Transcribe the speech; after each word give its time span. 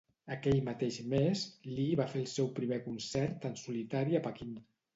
Aquell 0.35 0.61
mateix 0.69 0.97
mes, 1.11 1.43
Li 1.75 1.85
va 2.01 2.09
fer 2.15 2.23
el 2.23 2.27
seu 2.33 2.51
primer 2.57 2.81
concert 2.89 3.49
en 3.53 3.63
solitari 3.69 4.21
a 4.23 4.27
Pequín. 4.29 4.61